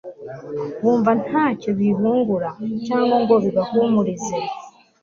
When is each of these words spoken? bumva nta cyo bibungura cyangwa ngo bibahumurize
bumva 0.81 1.11
nta 1.23 1.45
cyo 1.61 1.71
bibungura 1.79 2.49
cyangwa 2.85 3.15
ngo 3.23 3.35
bibahumurize 3.43 4.35